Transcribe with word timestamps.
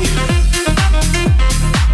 me. 0.00 1.87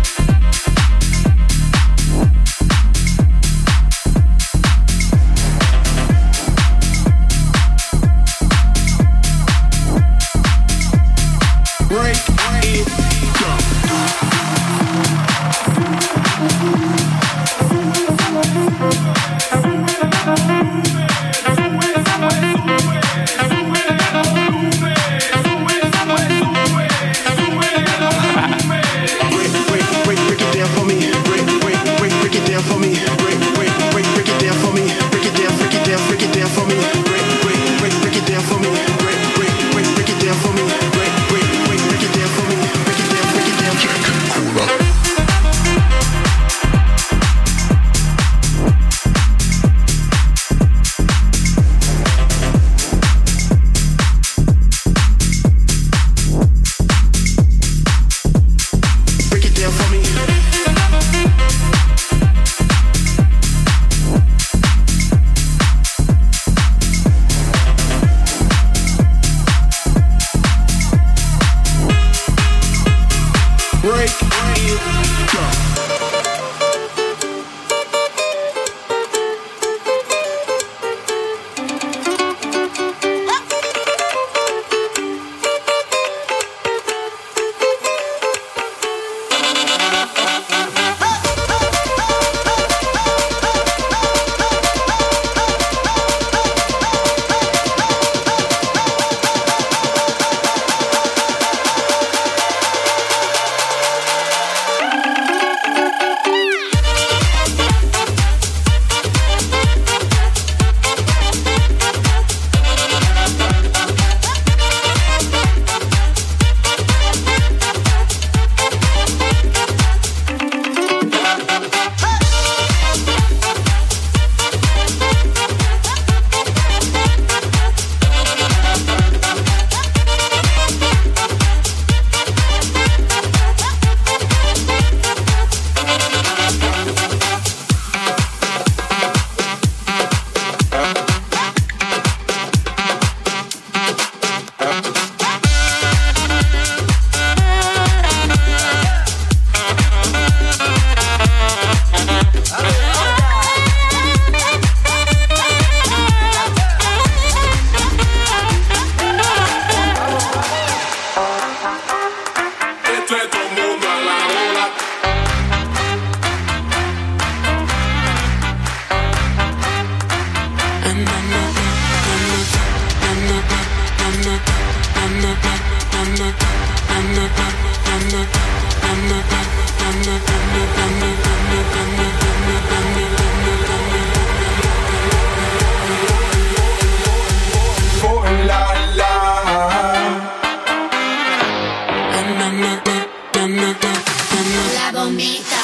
La 194.74 194.92
bombita. 194.92 195.63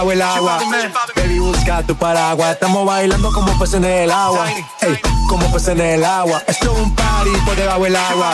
Debajo 0.00 0.12
el 0.12 0.22
agua. 0.22 0.58
Baby, 1.16 1.38
busca 1.38 1.82
tu 1.82 1.94
paraguas. 1.94 2.52
Estamos 2.52 2.86
bailando 2.86 3.32
como 3.32 3.58
peces 3.58 3.74
en 3.74 3.84
el 3.84 4.10
agua. 4.10 4.46
Ey, 4.80 4.98
como 5.28 5.50
peces 5.52 5.68
en 5.68 5.80
el 5.80 6.04
agua. 6.04 6.42
Esto 6.46 6.72
es 6.72 6.78
un 6.78 6.94
party 6.94 7.30
por 7.44 7.56
debajo 7.56 7.86
el 7.86 7.96
agua. 7.96 8.32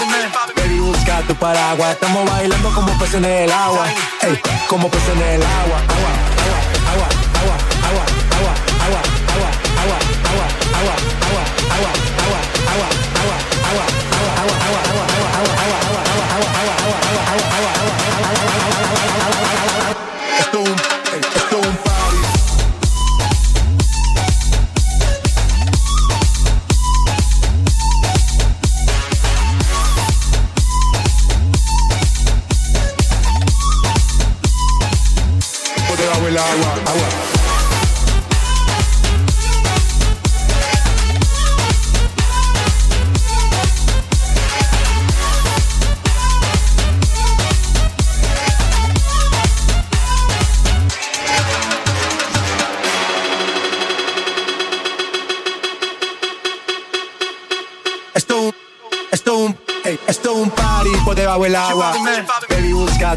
Baby, 0.56 0.78
busca 0.78 1.20
tu 1.22 1.34
paraguas. 1.34 1.92
Estamos 1.92 2.28
bailando 2.30 2.70
como 2.74 2.92
peces 2.98 3.16
en 3.16 3.24
el 3.24 3.52
agua. 3.52 3.86
Ey, 4.22 4.40
como 4.68 4.88
peces 4.88 5.08
en 5.08 5.22
el. 5.22 5.42
Agua, 5.42 5.78
agua, 5.88 6.10
agua, 6.42 6.60
agua, 6.92 7.08
agua, 7.36 7.56
agua, 7.82 8.04
agua, 8.36 8.52
agua, 8.86 9.02
agua, 9.26 9.50
agua, 9.76 9.96
agua, 9.96 10.46
agua, 10.76 10.94
agua, 11.16 11.36
agua, 11.36 11.90
agua, 12.16 12.40
agua, 12.66 12.88
agua, 13.22 13.36
agua, 13.70 14.05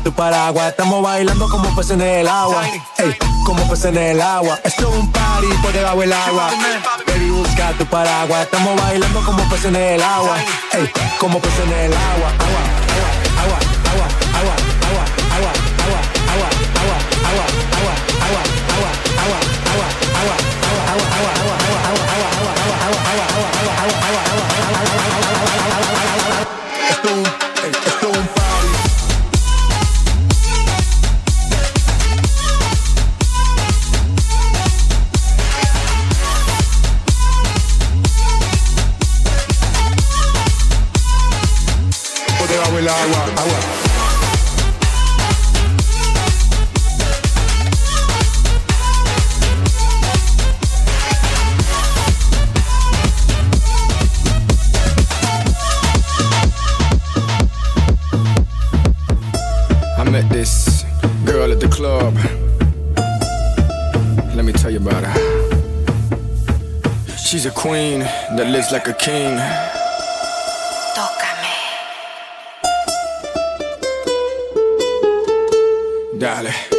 Tu 0.03 0.13
paraguas. 0.13 0.69
Estamos 0.69 1.03
bailando 1.03 1.49
como 1.49 1.75
peces 1.75 1.91
en 1.91 2.01
el 2.01 2.27
agua. 2.27 2.63
Ey, 2.97 3.15
como 3.45 3.67
peces 3.69 3.85
en 3.85 3.97
el 3.97 4.21
agua. 4.21 4.59
Esto 4.63 4.89
es 4.89 4.97
un 4.97 5.11
party 5.11 5.47
por 5.61 5.73
debajo 5.73 5.99
del 5.99 6.13
agua. 6.13 6.49
Baby, 7.07 7.29
busca 7.31 7.71
tu 7.73 7.85
paraguas. 7.85 8.43
Estamos 8.43 8.79
bailando 8.79 9.21
como 9.25 9.43
peces 9.49 9.65
en 9.65 9.75
el 9.75 10.01
agua. 10.01 10.37
Ey, 10.73 10.89
como 11.19 11.39
peces 11.39 11.59
en 11.59 11.73
el 11.73 11.93
agua, 11.93 12.31
Girl 61.25 61.51
at 61.51 61.59
the 61.59 61.69
club. 61.69 62.15
Let 64.35 64.45
me 64.45 64.53
tell 64.53 64.71
you 64.71 64.77
about 64.77 65.03
her. 65.03 65.15
She's 67.17 67.45
a 67.45 67.51
queen 67.51 67.99
that 67.99 68.47
lives 68.47 68.71
like 68.71 68.87
a 68.87 68.93
king. 68.93 69.37
Tócame. 70.95 71.53
Dale. 76.19 76.78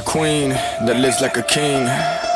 a 0.00 0.02
queen 0.02 0.50
that 0.86 0.96
lives 0.96 1.20
like 1.20 1.36
a 1.36 1.42
king. 1.42 2.29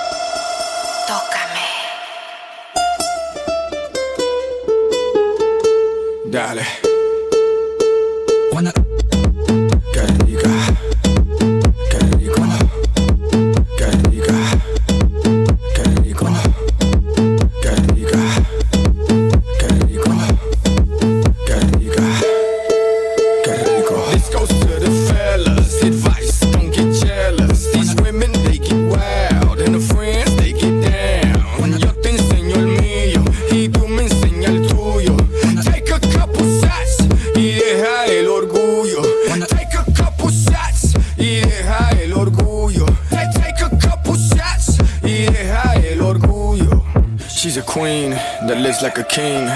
queen 47.66 48.10
that 48.10 48.58
lives 48.60 48.82
like 48.82 48.98
a 48.98 49.04
king. 49.04 49.48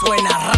suena 0.00 0.49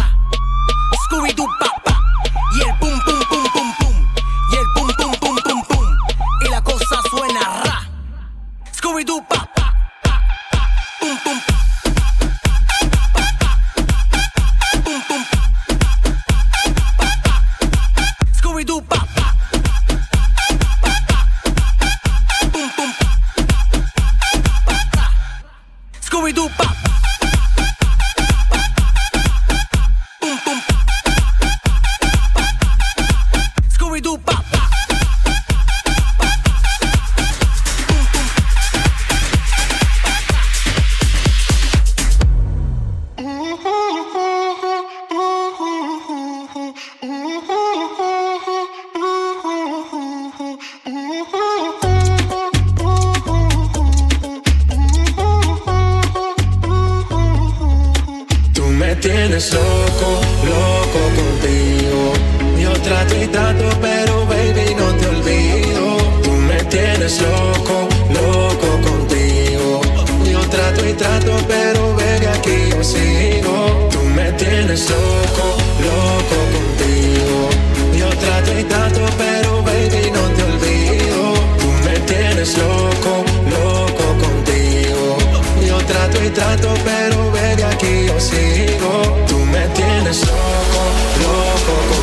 trato, 86.33 86.73
pero 86.83 87.31
ve 87.31 87.55
de 87.55 87.63
aquí 87.63 88.05
yo 88.07 88.19
sigo. 88.19 88.91
Tú 89.27 89.37
me 89.37 89.67
tienes 89.69 90.19
loco, 90.21 90.83
loco. 91.21 92.02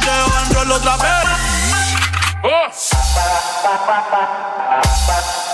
Podcast. 5.21 5.50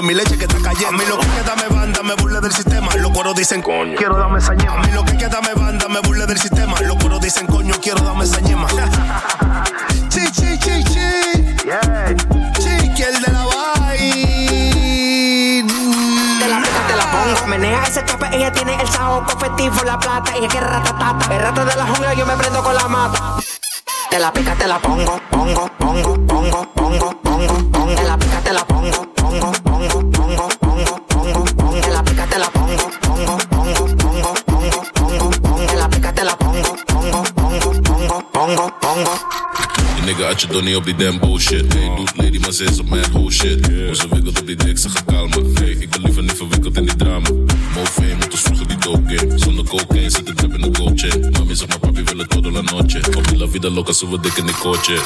En 0.00 0.06
mi 0.06 0.14
leche 0.14 0.36
que 0.36 0.44
está 0.44 0.58
cayendo. 0.58 0.88
A 0.88 0.92
mí 0.92 1.04
lo 1.08 1.18
que 1.18 1.26
queda 1.26 1.54
me 1.56 1.74
banda, 1.74 2.02
me 2.02 2.14
burle 2.14 2.40
del 2.40 2.52
sistema. 2.52 2.94
Los 2.96 3.12
cueros 3.12 3.34
dicen 3.34 3.62
coño, 3.62 3.96
quiero 3.96 4.16
darme 4.16 4.38
esa 4.38 4.54
ñema. 4.54 4.74
A 4.74 4.82
mí 4.82 4.92
lo 4.92 5.04
que 5.04 5.16
queda 5.16 5.40
me 5.40 5.54
banda, 5.54 5.88
me 5.88 6.00
burle 6.00 6.26
del 6.26 6.38
sistema. 6.38 6.80
Los 6.80 6.96
cueros 6.96 7.20
dicen 7.20 7.46
coño, 7.46 7.74
quiero 7.80 8.00
darme 8.00 8.24
esa 8.24 8.40
ñema. 8.40 8.66
chi, 10.08 10.30
chi, 10.32 10.58
chi, 10.58 10.84
chi. 10.84 11.00
Yeah. 11.64 12.14
Chiqui, 12.58 13.02
el 13.02 13.22
de 13.22 13.32
la 13.32 13.44
Te 16.38 16.48
la 16.48 16.62
pega, 16.62 16.86
te 16.88 16.96
la 16.96 17.10
pongo. 17.10 17.46
Menea 17.46 17.82
ese 17.84 18.04
chape, 18.04 18.36
ella 18.36 18.52
tiene 18.52 18.74
el 18.80 18.88
sajo 18.88 19.24
confetivo, 19.24 19.82
la 19.84 19.98
plata. 19.98 20.34
Ella 20.36 20.48
quiere 20.48 20.66
ratatata. 20.66 21.34
El 21.34 21.40
rato 21.40 21.64
de 21.64 21.76
la 21.76 21.86
jungla, 21.86 22.14
yo 22.14 22.26
me 22.26 22.36
prendo 22.36 22.62
con 22.62 22.74
la 22.74 22.88
mata. 22.88 23.36
Te 24.10 24.18
la 24.18 24.32
pica, 24.32 24.54
te 24.54 24.66
la 24.66 24.78
pongo, 24.78 25.20
pongo, 25.30 25.70
pongo, 25.78 26.14
pongo, 26.26 26.64
pongo, 26.74 27.20
pongo, 27.22 27.73
Die 40.34 40.46
nigga 40.46 40.58
uit 40.58 40.74
je 40.74 40.74
donnie 40.74 40.76
op 40.76 40.84
die 40.84 40.94
damn 40.94 41.18
bullshit. 41.20 41.72
Hey, 41.72 41.94
doet 41.96 42.16
lady, 42.16 42.38
maar 42.38 42.52
ze 42.52 42.64
is 42.64 42.78
op 42.78 42.88
mijn 42.88 43.02
whole 43.12 43.30
shit. 43.30 43.66
Hoe 43.66 43.94
ze 43.94 44.08
wikkelt 44.10 44.40
op 44.40 44.46
die 44.46 44.56
dik, 44.56 44.78
zeg 44.78 44.92
ga 44.92 45.00
kalmen. 45.06 45.54
Hey, 45.54 45.70
ik 45.70 45.90
ben 45.90 46.02
liever 46.02 46.22
niet 46.22 46.36
verwikkeld 46.36 46.76
in 46.76 46.84
die 46.84 46.96
drama. 46.96 47.28
Mo 47.74 47.84
fame, 47.84 48.14
moet 48.14 48.30
ons 48.30 48.40
vroeger 48.40 48.68
die 48.68 48.76
dope 48.78 49.16
game. 49.16 49.38
Zonder 49.38 49.64
cocaine 49.64 50.10
zit 50.10 50.26
de 50.26 50.34
drip 50.34 50.54
in 50.54 50.60
de 50.60 50.78
gold. 50.78 51.30
Mami 51.38 51.54
zeg 51.54 51.68
maar 51.68 51.78
papi 51.78 52.02
wil 52.04 52.18
het 52.18 52.30
todo 52.30 52.50
la 52.50 52.60
noche. 52.60 53.00
Papi 53.10 53.36
la 53.36 53.46
vida 53.48 53.70
loca, 53.70 53.92
sube 53.92 54.20
dik 54.20 54.36
in 54.36 54.46
die 54.46 54.54
coche. 54.54 54.98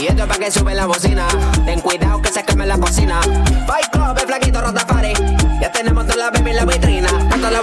Y 0.00 0.06
esto 0.06 0.26
pa' 0.26 0.38
que 0.38 0.50
sube 0.50 0.74
la 0.74 0.86
bocina. 0.86 1.26
Ten 1.64 1.80
cuidado 1.80 2.20
que 2.20 2.32
se 2.32 2.42
queme 2.44 2.66
la 2.66 2.78
cocina. 2.78 3.20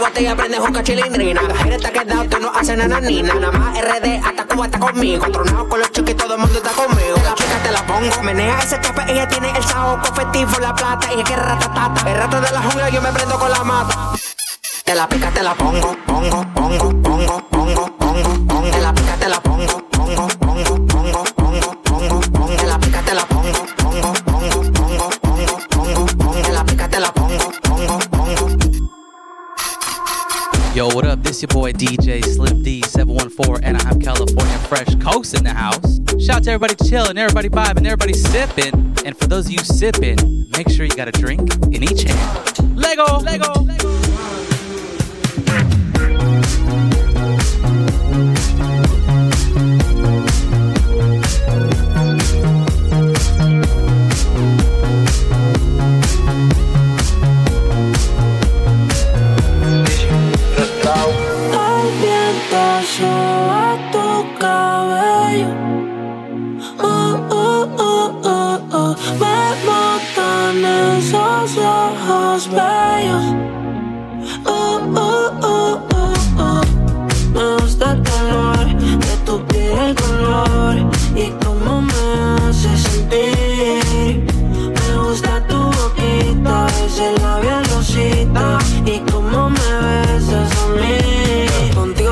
Botella 0.01 0.35
prende 0.35 0.57
juca 0.57 0.83
chilindrina. 0.83 1.41
Gente 1.59 1.75
está 1.75 1.91
quedado, 1.91 2.25
tú 2.25 2.39
no 2.39 2.49
haces 2.49 2.77
nananina. 2.77 3.33
Nada 3.35 3.51
más 3.51 3.77
RD, 3.79 4.21
hasta 4.25 4.45
Cuba 4.45 4.65
está 4.65 4.79
conmigo. 4.79 5.25
Tronado 5.31 5.69
con 5.69 5.79
los 5.79 5.91
chiquitos, 5.91 6.25
todo 6.25 6.35
el 6.35 6.41
mundo 6.41 6.57
está 6.57 6.71
conmigo. 6.71 7.15
Te 7.15 7.23
la 7.23 7.35
pica, 7.35 7.63
te 7.63 7.71
la 7.71 7.85
pongo. 7.85 8.23
Menea 8.23 8.59
ese 8.59 8.79
chape, 8.81 9.03
ella 9.11 9.27
tiene 9.27 9.49
el 9.51 9.63
sajo 9.63 9.99
confetivo, 10.01 10.51
la 10.59 10.73
plata. 10.73 11.07
Ella 11.11 11.23
quiere 11.23 11.41
ratatata. 11.41 12.09
El 12.09 12.17
rato 12.17 12.41
de 12.41 12.51
la 12.51 12.61
jungla, 12.61 12.89
yo 12.89 13.01
me 13.01 13.11
prendo 13.11 13.39
con 13.39 13.51
la 13.51 13.63
mata. 13.63 14.11
Te 14.83 14.95
la 14.95 15.07
pica, 15.07 15.29
te 15.29 15.43
la 15.43 15.53
pongo, 15.53 15.95
pongo, 16.05 16.45
pongo, 16.53 17.01
pongo, 17.03 17.50
Yo, 30.81 30.87
what 30.87 31.05
up? 31.05 31.21
This 31.21 31.43
your 31.43 31.47
boy 31.49 31.73
DJ 31.73 32.25
Slim 32.25 32.63
D, 32.63 32.81
714 32.81 33.63
Anaheim, 33.63 34.01
California, 34.01 34.57
fresh 34.67 34.95
coast 34.95 35.35
in 35.37 35.43
the 35.43 35.53
house. 35.53 35.99
Shout 36.19 36.37
out 36.37 36.43
to 36.45 36.51
everybody 36.53 36.73
chilling, 36.89 37.19
everybody 37.19 37.49
vibing, 37.49 37.85
everybody 37.85 38.13
sipping. 38.13 38.73
And 39.05 39.15
for 39.15 39.27
those 39.27 39.45
of 39.45 39.51
you 39.51 39.59
sipping, 39.59 40.49
make 40.57 40.67
sure 40.69 40.83
you 40.83 40.95
got 40.95 41.07
a 41.07 41.11
drink 41.11 41.53
in 41.65 41.83
each 41.83 42.01
hand. 42.01 42.75
Lego, 42.75 43.19
Lego, 43.19 43.60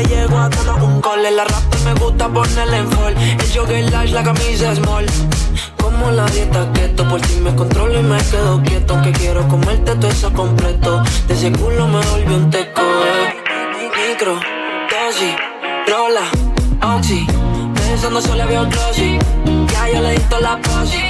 le 0.00 0.08
llego 0.08 0.38
a 0.38 0.50
todo 0.50 0.84
un 0.84 1.00
cole. 1.00 1.30
La 1.30 1.44
rap 1.44 1.74
me 1.84 1.94
gusta 1.94 2.28
ponerle 2.28 2.78
en 2.78 2.90
fall. 2.90 3.16
El 3.16 3.52
jogger 3.52 3.90
large, 3.90 4.12
la 4.12 4.22
camisa 4.22 4.74
small. 4.74 5.06
Como 5.80 6.10
la 6.10 6.26
dieta 6.26 6.70
keto, 6.72 7.08
por 7.08 7.20
ti 7.20 7.34
me 7.40 7.54
controlo 7.54 7.98
y 7.98 8.02
me 8.02 8.18
quedo 8.18 8.62
quieto. 8.62 9.00
Que 9.02 9.12
quiero 9.12 9.46
comerte 9.48 9.94
todo 9.96 10.10
eso 10.10 10.32
completo. 10.32 11.02
De 11.26 11.34
ese 11.34 11.52
culo 11.52 11.86
me 11.86 12.00
volvió 12.06 12.36
un 12.36 12.50
teco. 12.50 12.82
Eh. 12.82 13.34
Micro, 14.08 14.34
dosis, 14.90 15.34
rola, 15.86 16.26
oxi. 16.96 17.26
Pensando 17.74 18.20
solo 18.20 18.42
había 18.42 18.64
glossy. 18.64 19.18
Ya 19.72 19.88
yo 19.92 20.00
le 20.00 20.12
di 20.14 20.24
la 20.40 20.58
posi. 20.58 21.09